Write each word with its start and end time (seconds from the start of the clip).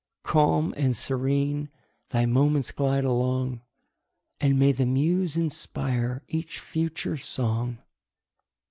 Calm 0.23 0.73
and 0.77 0.97
serene 0.97 1.69
thy 2.09 2.25
moments 2.25 2.71
glide 2.71 3.03
along, 3.05 3.61
And 4.39 4.57
may 4.57 4.71
the 4.71 4.87
muse 4.87 5.37
inspire 5.37 6.23
each 6.27 6.57
future 6.59 7.17
song! 7.17 7.77